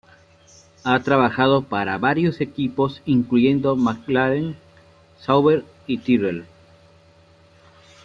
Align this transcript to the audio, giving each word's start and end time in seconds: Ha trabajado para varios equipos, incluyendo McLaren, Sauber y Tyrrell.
Ha 0.83 0.99
trabajado 1.01 1.61
para 1.65 1.99
varios 1.99 2.41
equipos, 2.41 3.03
incluyendo 3.05 3.75
McLaren, 3.75 4.57
Sauber 5.19 5.63
y 5.85 5.99
Tyrrell. 5.99 6.47